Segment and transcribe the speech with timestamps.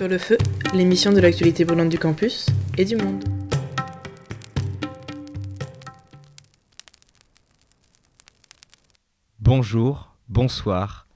[0.00, 0.38] Sur le feu,
[0.72, 2.46] l'émission de l'actualité brûlante du campus
[2.78, 3.22] et du monde.
[9.40, 11.06] Bonjour, bonsoir,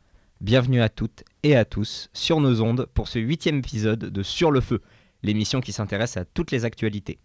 [0.42, 4.50] bienvenue à toutes et à tous sur nos ondes pour ce huitième épisode de Sur
[4.50, 4.82] le feu,
[5.22, 7.18] l'émission qui s'intéresse à toutes les actualités.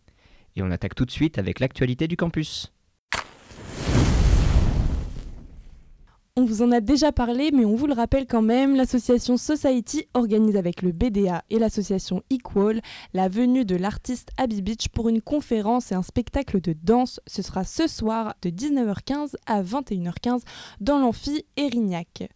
[0.56, 2.72] Et on attaque tout de suite avec l'actualité du campus.
[6.40, 10.06] On vous en a déjà parlé, mais on vous le rappelle quand même, l'association Society
[10.14, 12.80] organise avec le BDA et l'association Equal
[13.14, 17.20] la venue de l'artiste Abby Beach pour une conférence et un spectacle de danse.
[17.28, 20.44] Ce sera ce soir de 19h15 à 21h15
[20.80, 22.30] dans l'amphi Erignac.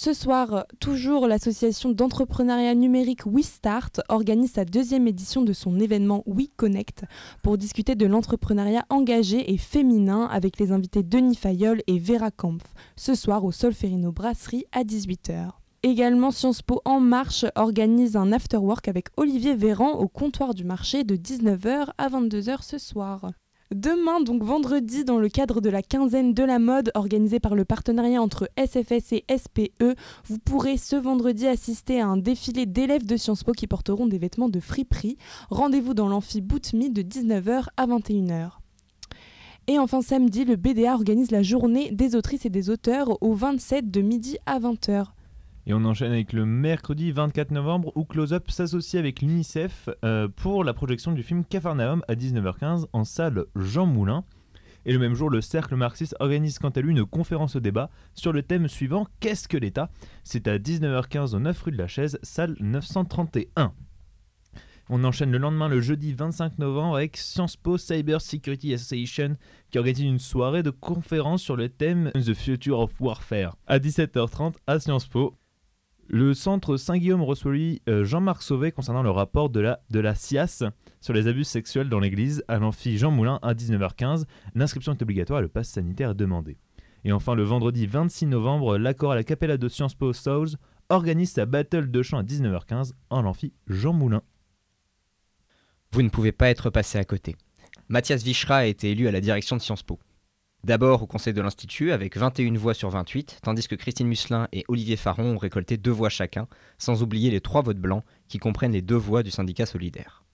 [0.00, 7.02] Ce soir, toujours l'association d'entrepreneuriat numérique WeStart organise sa deuxième édition de son événement WeConnect
[7.42, 12.62] pour discuter de l'entrepreneuriat engagé et féminin avec les invités Denis Fayol et Vera Kampf,
[12.94, 15.48] ce soir au Solferino Brasserie à 18h.
[15.82, 21.02] Également, Sciences Po En Marche organise un afterwork avec Olivier Véran au comptoir du marché
[21.02, 23.32] de 19h à 22h ce soir.
[23.74, 27.66] Demain, donc vendredi, dans le cadre de la quinzaine de la mode organisée par le
[27.66, 33.18] partenariat entre SFS et SPE, vous pourrez ce vendredi assister à un défilé d'élèves de
[33.18, 35.18] Sciences Po qui porteront des vêtements de friperie.
[35.50, 38.52] Rendez-vous dans l'amphi Boutmi de 19h à 21h.
[39.66, 43.90] Et enfin samedi, le BDA organise la journée des autrices et des auteurs au 27
[43.90, 45.08] de midi à 20h.
[45.68, 50.26] Et on enchaîne avec le mercredi 24 novembre où Close Up s'associe avec l'UNICEF euh,
[50.26, 54.24] pour la projection du film Cafarnaum à 19h15 en salle Jean Moulin.
[54.86, 58.32] Et le même jour, le Cercle marxiste organise quant à lui une conférence débat sur
[58.32, 59.90] le thème suivant Qu'est-ce que l'État?
[60.24, 63.74] C'est à 19h15 au 9 rue de la Chaise, salle 931.
[64.88, 69.36] On enchaîne le lendemain, le jeudi 25 novembre, avec Sciences Po Cyber Security Association
[69.70, 74.54] qui organise une soirée de conférence sur le thème The Future of Warfare à 17h30
[74.66, 75.37] à Sciences Po.
[76.10, 77.52] Le centre Saint-Guillaume reçoit
[77.86, 80.64] euh, Jean-Marc Sauvé concernant le rapport de la, de la SIAS
[81.02, 84.24] sur les abus sexuels dans l'église à l'amphi Jean Moulin à 19h15.
[84.54, 86.56] L'inscription est obligatoire et le pass sanitaire est demandé.
[87.04, 90.56] Et enfin, le vendredi 26 novembre, l'accord à la Capella de Sciences Po Souls
[90.88, 94.22] organise sa battle de chant à 19h15 en l'amphi Jean Moulin.
[95.92, 97.36] Vous ne pouvez pas être passé à côté.
[97.88, 99.98] Mathias Vichra a été élu à la direction de Sciences Po.
[100.64, 104.64] D'abord au conseil de l'Institut avec 21 voix sur 28, tandis que Christine Musselin et
[104.68, 106.48] Olivier Faron ont récolté deux voix chacun,
[106.78, 110.24] sans oublier les trois votes blancs qui comprennent les deux voix du syndicat solidaire.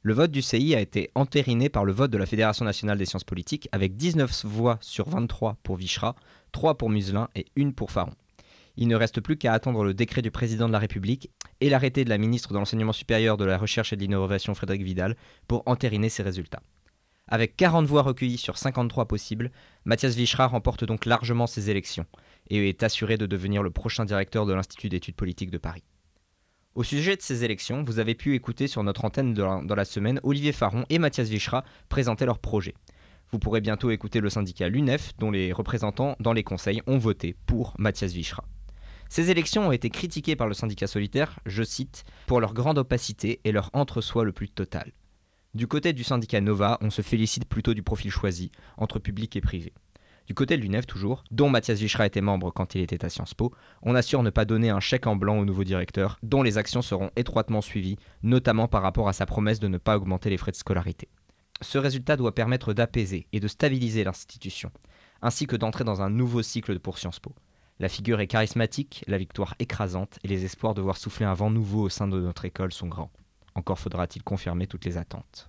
[0.00, 3.04] Le vote du CI a été entériné par le vote de la Fédération nationale des
[3.04, 6.14] sciences politiques avec 19 voix sur 23 pour Vichra,
[6.52, 8.12] 3 pour Musselin et 1 pour Faron.
[8.76, 12.04] Il ne reste plus qu'à attendre le décret du président de la République et l'arrêté
[12.04, 15.16] de la ministre de l'Enseignement supérieur, de la Recherche et de l'Innovation Frédéric Vidal
[15.48, 16.62] pour entériner ces résultats.
[17.28, 19.50] Avec 40 voix recueillies sur 53 possibles,
[19.84, 22.06] Mathias Vichra remporte donc largement ses élections
[22.50, 25.82] et est assuré de devenir le prochain directeur de l'Institut d'études politiques de Paris.
[26.76, 30.20] Au sujet de ces élections, vous avez pu écouter sur notre antenne dans la semaine
[30.22, 32.74] Olivier Faron et Mathias Vichra présenter leur projet.
[33.32, 37.34] Vous pourrez bientôt écouter le syndicat l'UNEF, dont les représentants dans les conseils ont voté
[37.46, 38.44] pour Mathias Vichra.
[39.08, 43.40] Ces élections ont été critiquées par le syndicat solitaire, je cite, pour leur grande opacité
[43.42, 44.92] et leur entre-soi le plus total.
[45.54, 49.40] Du côté du syndicat Nova, on se félicite plutôt du profil choisi, entre public et
[49.40, 49.72] privé.
[50.26, 53.34] Du côté de l'UNEF toujours, dont Mathias Vichra était membre quand il était à Sciences
[53.34, 56.58] Po, on assure ne pas donner un chèque en blanc au nouveau directeur, dont les
[56.58, 60.36] actions seront étroitement suivies, notamment par rapport à sa promesse de ne pas augmenter les
[60.36, 61.08] frais de scolarité.
[61.62, 64.72] Ce résultat doit permettre d'apaiser et de stabiliser l'institution,
[65.22, 67.34] ainsi que d'entrer dans un nouveau cycle pour Sciences Po.
[67.78, 71.50] La figure est charismatique, la victoire écrasante, et les espoirs de voir souffler un vent
[71.50, 73.12] nouveau au sein de notre école sont grands.
[73.56, 75.48] Encore faudra-t-il confirmer toutes les attentes.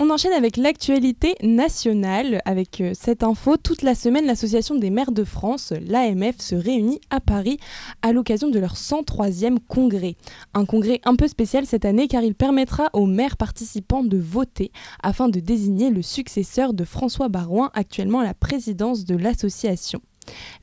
[0.00, 2.42] On enchaîne avec l'actualité nationale.
[2.44, 7.00] Avec euh, cette info, toute la semaine, l'Association des maires de France, l'AMF, se réunit
[7.08, 7.58] à Paris
[8.02, 10.16] à l'occasion de leur 103e congrès.
[10.52, 14.72] Un congrès un peu spécial cette année car il permettra aux maires participants de voter
[15.02, 20.02] afin de désigner le successeur de François Barouin, actuellement à la présidence de l'association.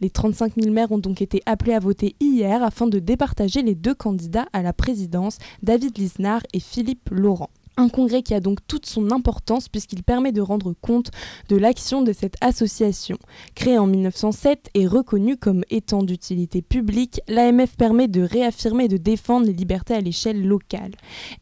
[0.01, 3.75] Les 35 000 maires ont donc été appelés à voter hier afin de départager les
[3.75, 7.49] deux candidats à la présidence, David Lisnard et Philippe Laurent.
[7.77, 11.11] Un congrès qui a donc toute son importance puisqu'il permet de rendre compte
[11.49, 13.17] de l'action de cette association.
[13.55, 18.97] Créée en 1907 et reconnue comme étant d'utilité publique, l'AMF permet de réaffirmer et de
[18.97, 20.91] défendre les libertés à l'échelle locale.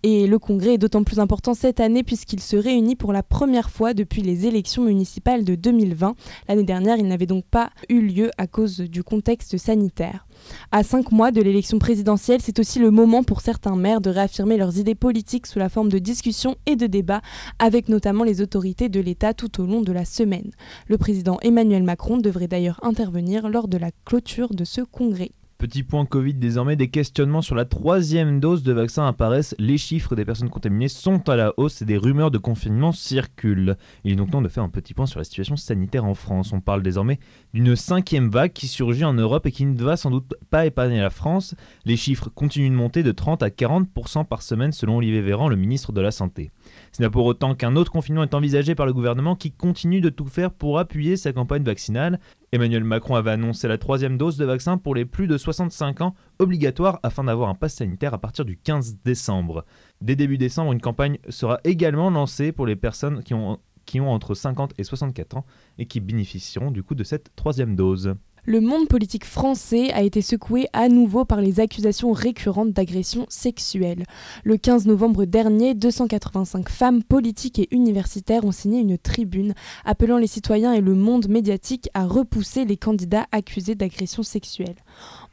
[0.03, 3.69] Et le congrès est d'autant plus important cette année puisqu'il se réunit pour la première
[3.69, 6.15] fois depuis les élections municipales de 2020.
[6.47, 10.25] L'année dernière, il n'avait donc pas eu lieu à cause du contexte sanitaire.
[10.71, 14.57] À cinq mois de l'élection présidentielle, c'est aussi le moment pour certains maires de réaffirmer
[14.57, 17.21] leurs idées politiques sous la forme de discussions et de débats
[17.59, 20.51] avec notamment les autorités de l'État tout au long de la semaine.
[20.87, 25.31] Le président Emmanuel Macron devrait d'ailleurs intervenir lors de la clôture de ce congrès.
[25.59, 29.55] Petit point Covid désormais, des questionnements sur la troisième dose de vaccin apparaissent.
[29.59, 33.75] Les chiffres des personnes contaminées sont à la hausse et des rumeurs de confinement circulent.
[34.05, 36.53] Il est donc temps de faire un petit point sur la situation sanitaire en France.
[36.53, 37.19] On parle désormais
[37.53, 41.01] d'une cinquième vague qui surgit en Europe et qui ne va sans doute pas épargner
[41.01, 41.55] la France.
[41.83, 45.57] Les chiffres continuent de monter de 30 à 40% par semaine selon Olivier Véran, le
[45.57, 46.51] ministre de la Santé.
[46.91, 50.01] Ce n'est pas pour autant qu'un autre confinement est envisagé par le gouvernement qui continue
[50.01, 52.19] de tout faire pour appuyer sa campagne vaccinale.
[52.51, 56.15] Emmanuel Macron avait annoncé la troisième dose de vaccin pour les plus de 65 ans,
[56.39, 59.65] obligatoire afin d'avoir un pass sanitaire à partir du 15 décembre.
[60.01, 64.11] Dès début décembre, une campagne sera également lancée pour les personnes qui ont, qui ont
[64.11, 65.45] entre 50 et 64 ans
[65.77, 68.15] et qui bénéficieront du coup de cette troisième dose.
[68.45, 74.05] Le monde politique français a été secoué à nouveau par les accusations récurrentes d'agressions sexuelles.
[74.43, 79.53] Le 15 novembre dernier, 285 femmes politiques et universitaires ont signé une tribune
[79.83, 84.77] appelant les citoyens et le monde médiatique à repousser les candidats accusés d'agressions sexuelles.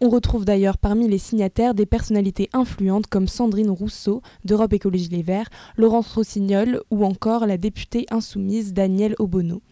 [0.00, 5.22] On retrouve d'ailleurs parmi les signataires des personnalités influentes comme Sandrine Rousseau d'Europe Écologie Les
[5.22, 9.62] Verts, Laurence Rossignol ou encore la députée insoumise Danielle Obono.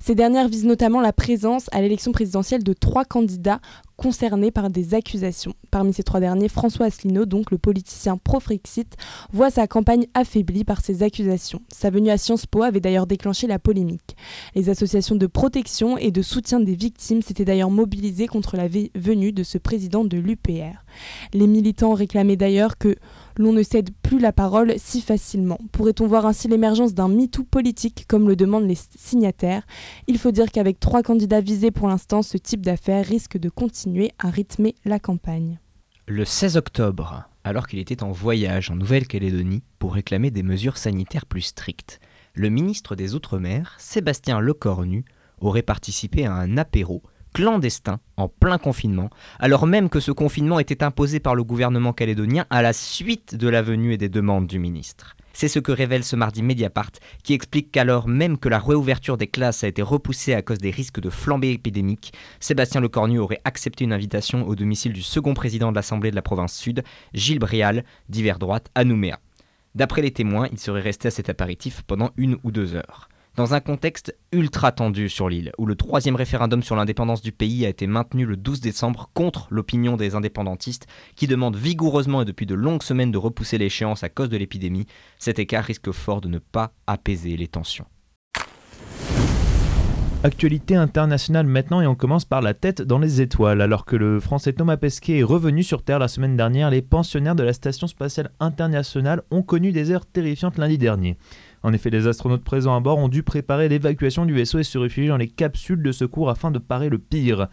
[0.00, 3.60] Ces dernières visent notamment la présence à l'élection présidentielle de trois candidats
[4.00, 5.52] concernés par des accusations.
[5.70, 8.96] Parmi ces trois derniers, François Asselineau, donc le politicien pro-Frexit,
[9.30, 11.60] voit sa campagne affaiblie par ces accusations.
[11.70, 14.16] Sa venue à Sciences Po avait d'ailleurs déclenché la polémique.
[14.54, 19.32] Les associations de protection et de soutien des victimes s'étaient d'ailleurs mobilisées contre la venue
[19.32, 20.82] de ce président de l'UPR.
[21.34, 22.96] Les militants réclamaient d'ailleurs que
[23.36, 25.58] l'on ne cède plus la parole si facilement.
[25.72, 29.66] Pourrait-on voir ainsi l'émergence d'un MeToo politique, comme le demandent les signataires?
[30.08, 33.89] Il faut dire qu'avec trois candidats visés pour l'instant, ce type d'affaires risque de continuer
[34.18, 35.58] à rythmer la campagne.
[36.06, 41.26] Le 16 octobre, alors qu'il était en voyage en Nouvelle-Calédonie pour réclamer des mesures sanitaires
[41.26, 42.00] plus strictes,
[42.34, 45.04] le ministre des Outre-mer, Sébastien Lecornu,
[45.40, 47.02] aurait participé à un apéro
[47.32, 52.46] clandestin en plein confinement, alors même que ce confinement était imposé par le gouvernement calédonien
[52.50, 55.16] à la suite de la venue et des demandes du ministre.
[55.32, 56.92] C'est ce que révèle ce mardi Mediapart,
[57.22, 60.70] qui explique qu'alors même que la réouverture des classes a été repoussée à cause des
[60.70, 65.70] risques de flambée épidémique, Sébastien Lecornu aurait accepté une invitation au domicile du second président
[65.70, 66.82] de l'Assemblée de la province sud,
[67.14, 69.20] Gilles Brial, d'hiver droite, à Nouméa.
[69.74, 73.08] D'après les témoins, il serait resté à cet apéritif pendant une ou deux heures
[73.40, 77.64] dans un contexte ultra tendu sur l'île, où le troisième référendum sur l'indépendance du pays
[77.64, 82.44] a été maintenu le 12 décembre contre l'opinion des indépendantistes, qui demandent vigoureusement et depuis
[82.44, 84.84] de longues semaines de repousser l'échéance à cause de l'épidémie,
[85.18, 87.86] cet écart risque fort de ne pas apaiser les tensions.
[90.22, 93.62] Actualité internationale maintenant et on commence par la tête dans les étoiles.
[93.62, 97.34] Alors que le français Thomas Pesquet est revenu sur Terre la semaine dernière, les pensionnaires
[97.34, 101.16] de la Station spatiale internationale ont connu des heures terrifiantes lundi dernier.
[101.62, 104.78] En effet, les astronautes présents à bord ont dû préparer l'évacuation du vaisseau et se
[104.78, 107.48] réfugier dans les capsules de secours afin de parer le pire.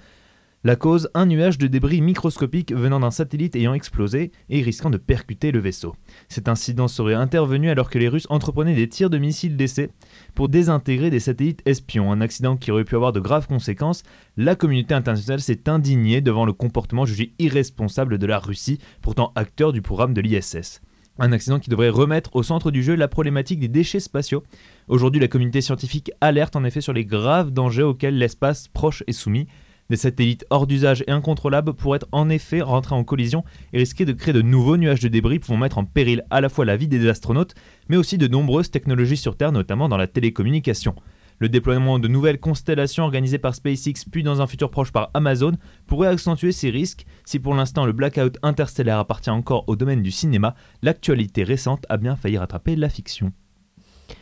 [0.64, 4.98] La cause, un nuage de débris microscopiques venant d'un satellite ayant explosé et risquant de
[4.98, 5.96] percuter le vaisseau.
[6.30, 9.92] Cet incident serait intervenu alors que les Russes entreprenaient des tirs de missiles d'essai
[10.34, 14.04] pour désintégrer des satellites espions, un accident qui aurait pu avoir de graves conséquences.
[14.36, 19.72] La communauté internationale s'est indignée devant le comportement jugé irresponsable de la Russie, pourtant acteur
[19.72, 20.82] du programme de l'ISS.
[21.20, 24.44] Un accident qui devrait remettre au centre du jeu la problématique des déchets spatiaux.
[24.88, 29.14] Aujourd'hui, la communauté scientifique alerte en effet sur les graves dangers auxquels l'espace proche est
[29.14, 29.48] soumis.
[29.90, 33.44] Des satellites hors d'usage et incontrôlables pourraient en effet rentrer en collision
[33.74, 36.50] et risquer de créer de nouveaux nuages de débris pouvant mettre en péril à la
[36.50, 37.56] fois la vie des astronautes,
[37.90, 40.94] mais aussi de nombreuses technologies sur Terre, notamment dans la télécommunication.
[41.40, 45.54] Le déploiement de nouvelles constellations organisées par SpaceX puis dans un futur proche par Amazon
[45.86, 47.06] pourrait accentuer ces risques.
[47.26, 51.98] Si pour l'instant le blackout interstellaire appartient encore au domaine du cinéma, l'actualité récente a
[51.98, 53.32] bien failli rattraper la fiction.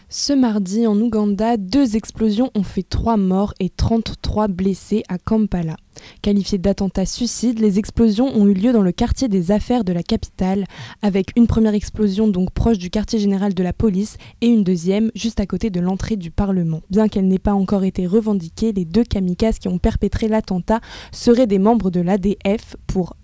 [0.10, 5.78] Ce mardi, en Ouganda, deux explosions ont fait 3 morts et 33 blessés à Kampala.
[6.22, 10.04] Qualifiées d'attentats suicides, les explosions ont eu lieu dans le quartier des affaires de la
[10.04, 10.66] capitale,
[11.02, 15.12] avec une première explosion donc proche du quartier général de la police et une deuxième
[15.16, 16.82] juste à côté de l'entrée du Parlement.
[16.90, 21.48] Bien qu'elle n'ait pas encore été revendiquée, les deux kamikazes qui ont perpétré l'attentat seraient
[21.48, 23.16] des membres de l'ADF pour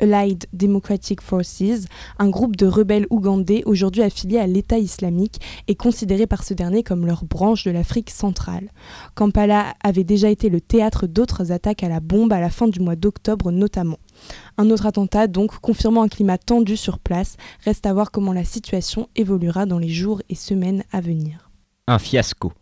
[0.00, 1.86] Allied Democratic Forces,
[2.18, 6.82] un groupe de rebelles ougandais aujourd'hui affilié à l'État islamique et considéré par ce dernier
[6.82, 8.70] comme leur branche de l'Afrique centrale.
[9.14, 12.96] Kampala avait déjà été le théâtre d'autres attaques à la à la fin du mois
[12.96, 13.98] d'octobre notamment.
[14.58, 18.44] Un autre attentat donc confirmant un climat tendu sur place, reste à voir comment la
[18.44, 21.50] situation évoluera dans les jours et semaines à venir.
[21.86, 22.52] Un fiasco.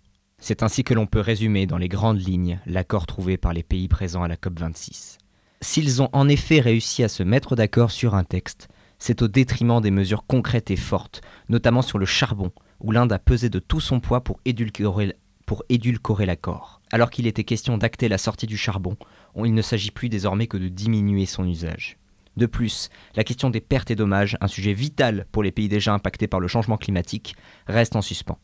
[0.40, 3.88] C'est ainsi que l'on peut résumer dans les grandes lignes l'accord trouvé par les pays
[3.88, 5.18] présents à la COP26.
[5.60, 9.80] S'ils ont en effet réussi à se mettre d'accord sur un texte, c'est au détriment
[9.80, 13.80] des mesures concrètes et fortes, notamment sur le charbon, où l'Inde a pesé de tout
[13.80, 16.80] son poids pour édulcorer l'accord.
[16.92, 18.96] Alors qu'il était question d'acter la sortie du charbon,
[19.37, 21.99] il ne s'agit plus désormais que de diminuer son usage.
[22.37, 25.92] De plus, la question des pertes et dommages, un sujet vital pour les pays déjà
[25.92, 27.35] impactés par le changement climatique,
[27.66, 28.38] reste en suspens.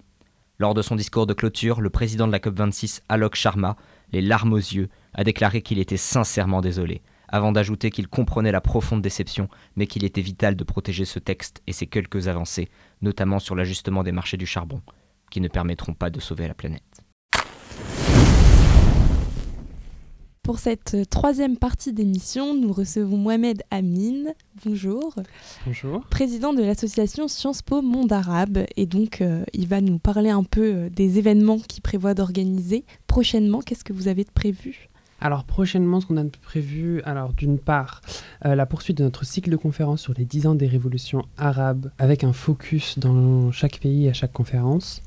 [0.59, 3.77] Lors de son discours de clôture, le président de la COP26, Alok Sharma,
[4.13, 8.61] les larmes aux yeux, a déclaré qu'il était sincèrement désolé, avant d'ajouter qu'il comprenait la
[8.61, 12.69] profonde déception, mais qu'il était vital de protéger ce texte et ses quelques avancées,
[13.01, 14.83] notamment sur l'ajustement des marchés du charbon,
[15.31, 17.04] qui ne permettront pas de sauver la planète.
[20.45, 24.33] Pour cette troisième partie d'émission, nous recevons Mohamed Amin.
[24.63, 25.15] Bonjour.
[25.65, 26.05] Bonjour.
[26.11, 28.59] Président de l'association Sciences Po Monde Arabe.
[28.77, 32.85] Et donc, euh, il va nous parler un peu euh, des événements qu'il prévoit d'organiser.
[33.07, 34.91] Prochainement, qu'est-ce que vous avez de prévu?
[35.25, 38.03] Alors prochainement, ce qu'on a prévu, alors d'une part,
[38.45, 41.91] euh, la poursuite de notre cycle de conférences sur les 10 ans des révolutions arabes,
[41.99, 45.01] avec un focus dans chaque pays à chaque conférence,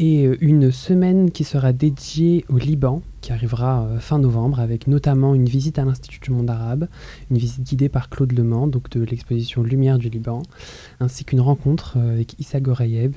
[0.00, 4.86] et euh, une semaine qui sera dédiée au Liban, qui arrivera euh, fin novembre, avec
[4.86, 6.88] notamment une visite à l'Institut du monde arabe,
[7.30, 10.42] une visite guidée par Claude Lemans, donc de l'exposition Lumière du Liban,
[11.00, 13.16] ainsi qu'une rencontre euh, avec Issa Gorayeb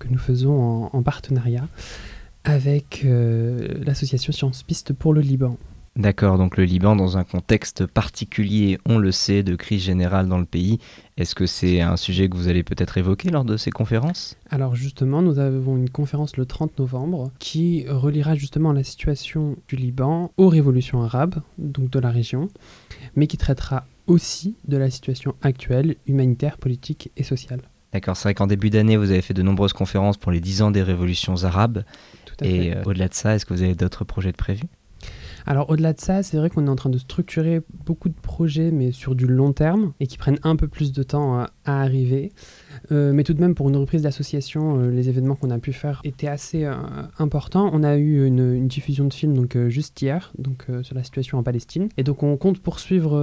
[0.00, 1.68] que nous faisons en, partenariat
[2.42, 3.06] avec
[3.86, 5.56] l'association Sciences Piste pour le Liban.
[5.96, 10.38] D'accord, donc le Liban dans un contexte particulier, on le sait, de crise générale dans
[10.38, 10.80] le pays.
[11.16, 14.36] Est-ce que c'est un sujet que vous allez peut-être évoquer lors de ces conférences?
[14.50, 19.76] Alors justement, nous avons une conférence le 30 novembre qui reliera justement la situation du
[19.76, 22.48] Liban aux révolutions arabes, donc de la région,
[23.14, 27.60] mais qui traitera aussi de la situation actuelle, humanitaire, politique et sociale.
[27.92, 30.62] D'accord, c'est vrai qu'en début d'année, vous avez fait de nombreuses conférences pour les 10
[30.62, 31.84] ans des révolutions arabes.
[32.24, 32.76] Tout à et fait.
[32.78, 34.66] Euh, au-delà de ça, est-ce que vous avez d'autres projets de prévus?
[35.46, 38.70] Alors au-delà de ça, c'est vrai qu'on est en train de structurer beaucoup de projets,
[38.70, 42.32] mais sur du long terme, et qui prennent un peu plus de temps à, arriver.
[42.92, 45.72] Euh, mais tout de même, pour une reprise d'association, euh, les événements qu'on a pu
[45.72, 46.74] faire étaient assez euh,
[47.18, 47.70] importants.
[47.72, 51.42] On a eu une, diffusion de film donc, juste hier, donc, sur la situation en
[51.42, 51.88] Palestine.
[51.96, 53.18] Et donc on compte poursuivre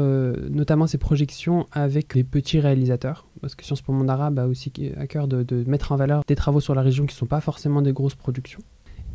[0.50, 4.72] notamment ces projections avec les petits réalisateurs, parce que Sciences pour Monde Arabe a aussi
[4.98, 7.42] à cœur de mettre en valeur des travaux sur la région qui ne sont pas
[7.42, 8.62] forcément des grosses productions.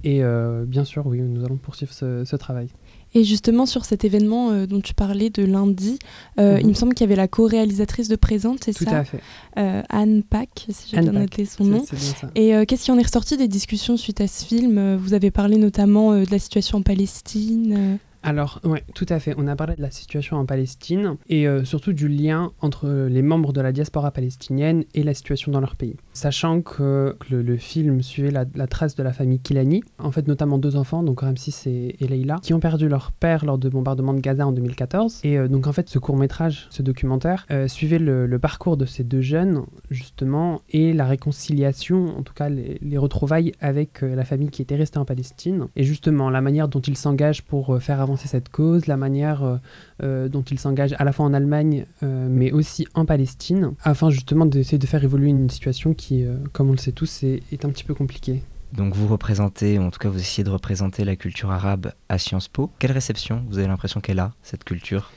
[0.09, 0.23] Et
[0.67, 2.69] bien sûr, oui, nous allons poursuivre ce travail.
[3.17, 5.99] Et justement, sur cet événement euh, dont tu parlais de lundi,
[6.39, 6.75] euh, il me mhm.
[6.75, 9.21] semble qu'il y avait la co-réalisatrice de Présente, c'est ça Tout à fait.
[9.59, 11.79] Euh, Anne Pack, si j'ai bien noté son nom.
[11.79, 12.29] Bien ça.
[12.35, 14.97] Et qu'est-ce qui en est ressorti des discussions suite à ce film?
[14.97, 19.35] Vous avez parlé notamment de la situation en Palestine alors, oui, tout à fait.
[19.39, 23.23] On a parlé de la situation en Palestine et euh, surtout du lien entre les
[23.23, 25.95] membres de la diaspora palestinienne et la situation dans leur pays.
[26.13, 30.75] Sachant que, le, film suivait la, trace de la famille Kilani, en fait notamment deux
[30.75, 34.19] enfants, donc Ramsis et, et Leila, qui ont perdu leur père lors de bombardements de
[34.19, 35.21] Gaza en 2014.
[35.23, 38.87] Et euh, donc en fait, ce court métrage, ce documentaire, euh, suivait le, parcours de
[38.87, 44.51] ces deux jeunes, justement, et la réconciliation, en tout cas les retrouvailles avec la famille
[44.51, 48.16] qui était restée en Palestine, et justement la manière dont ils s'engagent pour faire avancer
[48.17, 49.57] cette cause, la manière euh,
[50.03, 54.11] euh, dont il s'engage à la fois en Allemagne, euh, mais aussi en Palestine, afin
[54.11, 57.65] justement d'essayer de faire évoluer une situation qui, comme on le sait tous, est, est
[57.65, 58.43] un petit peu compliquée.
[58.73, 62.19] Donc vous représentez, ou en tout cas vous essayez de représenter la culture arabe à
[62.19, 62.71] Sciences Po.
[62.79, 65.13] Quelle réception vous avez l'impression qu'elle a, cette culture?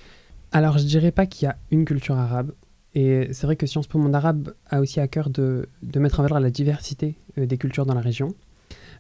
[0.52, 2.52] Alors je dirais pas qu'il y a une culture arabe.
[2.96, 6.20] Et c'est vrai que Sciences Po Monde Arabe a aussi à cœur de, de mettre
[6.20, 8.34] en valeur la diversité des cultures dans la région.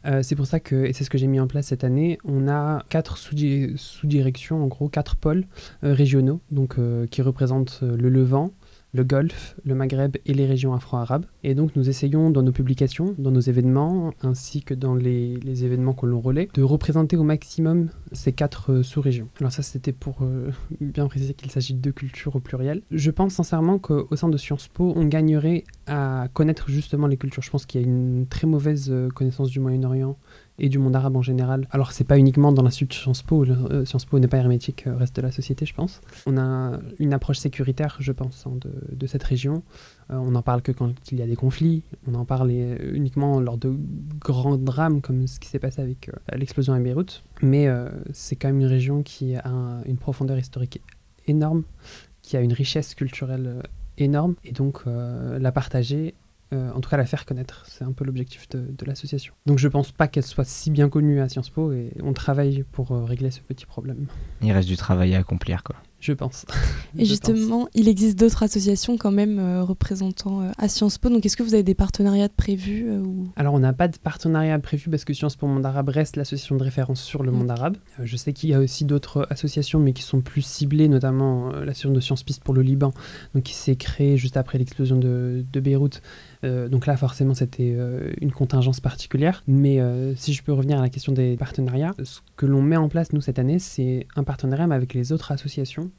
[0.05, 2.17] Euh, c'est pour ça que, et c'est ce que j'ai mis en place cette année,
[2.23, 5.45] on a quatre sous-directions, en gros quatre pôles
[5.83, 8.51] euh, régionaux, donc euh, qui représentent le Levant,
[8.93, 11.25] le Golfe, le Maghreb et les régions afro-arabes.
[11.43, 15.93] Et donc nous essayons dans nos publications, dans nos événements, ainsi que dans les, événements
[15.93, 19.29] que l'on relaie, de représenter au maximum ces quatre euh, sous-régions.
[19.39, 22.81] Alors ça c'était pour euh, bien préciser qu'il s'agit de deux cultures au pluriel.
[22.91, 27.43] Je pense sincèrement qu'au sein de Sciences Po, on gagnerait à connaître justement les cultures.
[27.43, 30.17] Je pense qu'il y a une très mauvaise euh, connaissance du Moyen-Orient
[30.59, 31.67] et du monde arabe en général.
[31.71, 34.97] Alors c'est pas uniquement dans l'Institut Sciences Po, euh, Sciences Po n'est pas hermétique au
[34.97, 36.01] reste de la société je pense.
[36.25, 38.57] On a une approche sécuritaire je pense hein,
[38.91, 39.63] de, cette région.
[40.11, 43.39] Euh, on n'en parle que quand il y a des conflits, on en parle uniquement
[43.39, 43.73] lors de
[44.19, 47.23] grands drames comme ce qui s'est passé avec euh, l'explosion à Beyrouth.
[47.41, 47.67] Mais
[48.11, 50.81] c'est quand même une région qui a une profondeur historique
[51.25, 51.63] énorme,
[52.21, 53.63] qui a une richesse culturelle
[53.97, 56.15] énorme et donc la partager
[56.51, 57.63] euh, en tout cas la faire connaître.
[57.67, 59.33] C'est un peu l'objectif de, l'association.
[59.45, 62.63] Donc je pense pas qu'elle soit si bien connue à Sciences Po et on travaille
[62.71, 64.07] pour euh, régler ce petit problème.
[64.41, 65.75] Il reste du travail à accomplir quoi.
[65.99, 66.45] Je pense.
[66.97, 71.09] Et justement, il existe d'autres associations quand même euh, représentant à Sciences Po.
[71.09, 73.27] Donc est-ce que vous avez des partenariats prévus ou...
[73.35, 76.55] Alors on n'a pas de partenariat prévu parce que Sciences Po Monde Arabe reste l'association
[76.55, 77.35] de référence sur le mm.
[77.35, 77.77] monde arabe.
[78.01, 81.91] je sais qu'il y a aussi d'autres associations mais qui sont plus ciblées, notamment l'association
[81.91, 82.93] de Sciences Piste pour le Liban,
[83.35, 86.01] donc qui s'est créée juste après l'explosion de, de Beyrouth
[86.43, 89.43] donc là, forcément, c'était euh, une contingence particulière.
[89.47, 92.77] Mais euh, si je peux revenir à la question des partenariats, ce que l'on met
[92.77, 95.91] en place, nous, cette année, c'est un partenariat avec les autres associations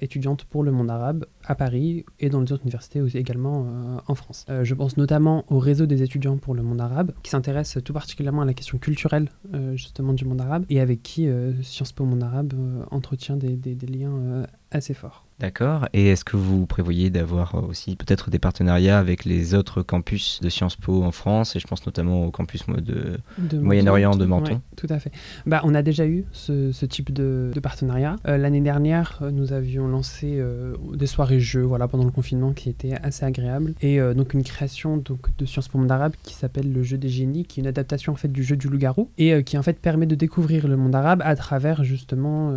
[0.00, 4.46] étudiantes pour le monde arabe à Paris et dans les autres universités également en France.
[4.62, 8.42] je pense notamment au réseau des étudiants pour le monde arabe, qui s'intéresse tout particulièrement
[8.42, 9.30] à la question culturelle,
[9.74, 11.28] justement, du monde arabe, et avec qui
[11.62, 12.54] Sciences Po Monde Arabe
[12.90, 15.27] entretient des liens assez forts.
[15.40, 15.88] D'accord.
[15.92, 20.48] Et est-ce que vous prévoyez d'avoir aussi peut-être des partenariats avec les autres campus de
[20.48, 23.20] Sciences Po en France Et je pense notamment au campus de,
[23.56, 24.60] Moyen-Orient de Menton?
[24.76, 25.12] tout à fait.
[25.46, 28.16] Bah, on a déjà eu ce, type de, partenariat.
[28.26, 32.68] Euh, l'année dernière, nous avions lancé euh, des soirées jeux voilà, pendant le confinement qui
[32.68, 33.74] étaient assez agréables.
[33.80, 36.98] Et euh, donc une création donc, de Sciences Po Monde Arabe qui s'appelle le jeu
[36.98, 39.62] des génies, qui est une adaptation en fait, du jeu du loup-garou et qui en
[39.62, 42.52] fait permet de découvrir le monde arabe à travers justement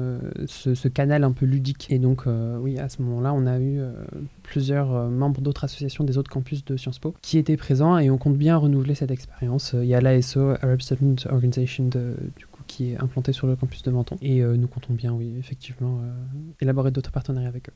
[0.48, 1.88] ce, ce, canal un peu ludique.
[1.90, 2.24] Et donc,
[2.60, 3.92] oui, à ce moment-là, on a eu euh,
[4.44, 8.10] plusieurs euh, membres d'autres associations des autres campus de Sciences Po qui étaient présents et
[8.10, 9.76] on compte bien renouveler cette expérience.
[9.78, 13.84] Il y a l'ASO, Arab Student Organization, du coup, qui est implanté sur le campus
[13.84, 14.18] de Menton.
[14.22, 16.02] Et euh, nous comptons bien, oui, effectivement,
[16.60, 17.74] élaborer d'autres partenariats avec eux.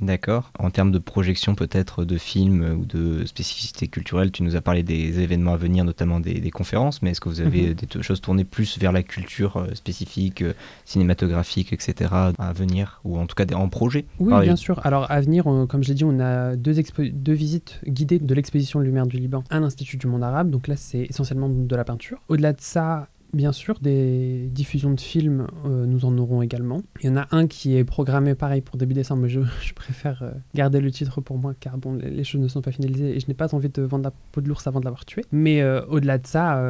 [0.00, 0.50] D'accord.
[0.58, 4.82] En termes de projection peut-être de films ou de spécificités culturelles, tu nous as parlé
[4.82, 7.74] des événements à venir, notamment des, conférences, mais est-ce que vous avez mhm.
[7.74, 10.52] des choses tournées plus vers la culture euh, spécifique, euh,
[10.84, 12.10] cinématographique, etc.
[12.12, 14.04] à venir, ou en tout cas en projet?
[14.18, 14.84] Oui, bien sûr.
[14.84, 18.80] Alors à venir, comme je l'ai dit, on a deux, deux visites guidées de l'exposition
[18.80, 22.18] Lumière du Liban à l'Institut du monde arabe, donc là c'est essentiellement de la peinture.
[22.28, 26.82] Au-delà de ça, Bien sûr, des diffusions de films, euh, nous en aurons également.
[27.00, 29.40] Il y en a un qui est programmé pareil pour début décembre, mais je,
[29.74, 33.16] préfère euh, garder le titre pour moi car bon, les, choses ne sont pas finalisées
[33.16, 35.24] et je n'ai pas envie de vendre la peau de l'ours avant de l'avoir tué.
[35.30, 36.60] Mais euh, au-delà de ça,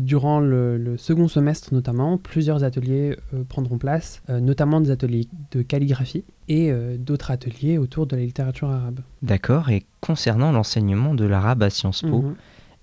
[0.00, 3.16] durant le, second semestre notamment, plusieurs ateliers
[3.48, 9.00] prendront place, notamment des ateliers de calligraphie et d'autres ateliers autour de la littérature arabe.
[9.22, 12.34] D'accord, et concernant l'enseignement de l'arabe à Sciences Po, mhm.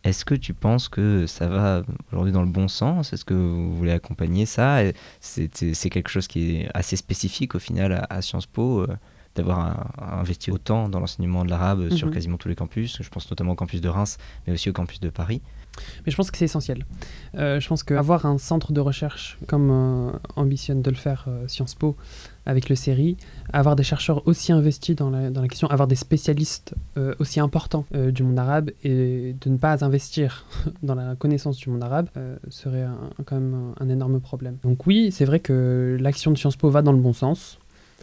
[0.03, 3.11] Est-ce que tu penses que ça va aujourd'hui dans le bon sens?
[3.11, 4.79] Est-ce que vous voulez accompagner ça?
[5.19, 8.87] C'est quelque chose qui est assez spécifique au final à, Sciences Po, euh,
[9.35, 12.13] d'avoir investi autant dans l'enseignement de l'arabe sur mhm.
[12.13, 12.97] quasiment tous les campus.
[13.01, 15.41] Je pense notamment au campus de Reims, mais aussi au campus de Paris.
[16.05, 16.85] Mais je pense que c'est essentiel.
[17.35, 21.75] Euh, je pense qu'avoir un centre de recherche comme euh, ambitionne de le faire Sciences
[21.75, 21.97] Po,
[22.49, 23.15] avec le série,
[23.53, 28.09] avoir des chercheurs aussi investis dans la, question, avoir des spécialistes euh, aussi importants euh,
[28.11, 30.45] du monde arabe et de ne pas investir
[30.83, 32.87] dans la connaissance du monde arabe euh, serait
[33.25, 34.57] quand même un, énorme problème.
[34.63, 37.59] Donc oui, c'est vrai que l'action de Sciences Po va dans le bon sens.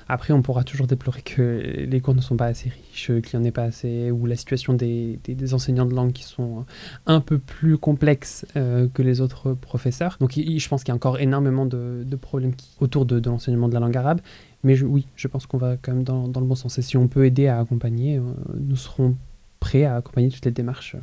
[0.08, 3.44] Après, on pourra toujours déplorer que les cours ne sont pas assez riches, qu'il n'y
[3.44, 6.64] en ait pas assez, ou la situation des, des, enseignants de langue qui sont
[7.06, 10.16] un peu plus complexes que les autres professeurs.
[10.20, 13.68] Donc, je pense qu'il y a encore énormément de, de problèmes autour de, de l'enseignement
[13.68, 14.20] de la langue arabe.
[14.62, 16.78] Mais oui, je pense qu'on va quand même dans, dans, le bon sens.
[16.78, 18.20] Et si on peut aider à accompagner,
[18.54, 19.16] nous serons
[19.60, 20.96] prêts à accompagner toutes les démarches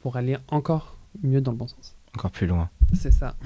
[0.00, 1.94] pour aller encore mieux dans le bon sens.
[2.14, 2.70] Encore plus loin.
[2.94, 3.36] C'est ça.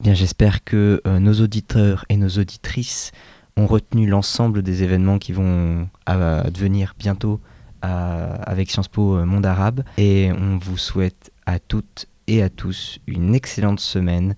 [0.00, 3.12] Bien, j'espère que nos auditeurs et nos auditrices
[3.60, 7.40] ont retenu l'ensemble des événements qui vont advenir bientôt
[7.82, 9.82] avec Sciences Po euh, Monde Arabe.
[9.96, 14.34] Et on vous souhaite à toutes et à tous une excellente semaine,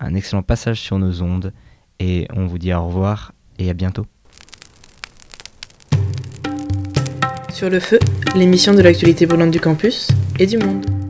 [0.00, 1.52] un excellent passage sur nos ondes.
[2.00, 4.06] Et on vous dit au revoir et à bientôt.
[7.50, 7.98] Sur le feu,
[8.34, 10.08] l'émission de l'actualité brûlante du campus
[10.38, 11.01] et du monde.